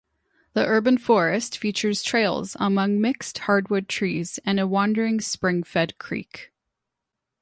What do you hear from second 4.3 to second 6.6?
and a wandering spring-fed creek.